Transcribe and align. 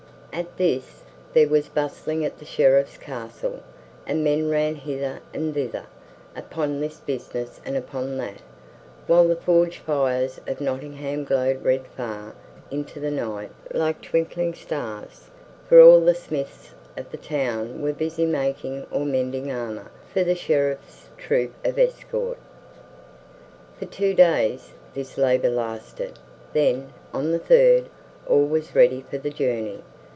At 0.33 0.55
this 0.55 1.03
there 1.33 1.49
was 1.49 1.67
bustling 1.67 2.23
at 2.23 2.39
the 2.39 2.45
Sheriff's 2.45 2.97
castle, 2.97 3.59
and 4.07 4.23
men 4.23 4.49
ran 4.49 4.75
hither 4.75 5.19
and 5.33 5.53
thither 5.53 5.87
upon 6.37 6.79
this 6.79 7.01
business 7.01 7.59
and 7.65 7.75
upon 7.75 8.15
that, 8.19 8.37
while 9.07 9.27
the 9.27 9.35
forge 9.35 9.79
fires 9.79 10.39
of 10.47 10.61
Nottingham 10.61 11.25
glowed 11.25 11.65
red 11.65 11.85
far 11.85 12.33
into 12.71 12.97
the 13.01 13.11
night 13.11 13.51
like 13.73 14.01
twinkling 14.01 14.53
stars, 14.53 15.29
for 15.67 15.81
all 15.81 15.99
the 15.99 16.15
smiths 16.15 16.69
of 16.95 17.11
the 17.11 17.17
town 17.17 17.81
were 17.81 17.91
busy 17.91 18.25
making 18.25 18.87
or 18.89 19.03
mending 19.05 19.51
armor 19.51 19.91
for 20.13 20.23
the 20.23 20.33
Sheriff's 20.33 21.09
troop 21.17 21.51
of 21.65 21.77
escort. 21.77 22.37
For 23.77 23.85
two 23.85 24.13
days 24.13 24.71
this 24.93 25.17
labor 25.17 25.49
lasted, 25.49 26.17
then, 26.53 26.93
on 27.13 27.33
the 27.33 27.39
third, 27.39 27.89
all 28.25 28.45
was 28.45 28.73
ready 28.73 29.01
for 29.01 29.17
the 29.17 29.29
journey. 29.29 29.83